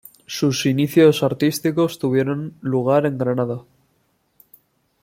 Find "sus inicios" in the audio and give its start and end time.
0.25-1.21